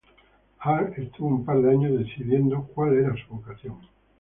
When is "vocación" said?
3.35-3.77